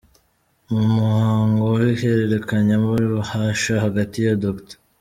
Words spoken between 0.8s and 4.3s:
muhango w’ihererekanyabubasha hagati